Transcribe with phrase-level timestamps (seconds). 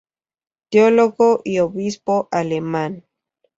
[0.71, 3.05] Teólogo y obispo alemán.